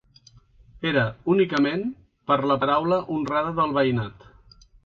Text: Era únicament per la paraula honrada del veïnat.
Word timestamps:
Era 0.91 1.03
únicament 1.33 1.85
per 2.31 2.39
la 2.53 2.59
paraula 2.65 3.01
honrada 3.17 3.55
del 3.61 3.81
veïnat. 3.81 4.31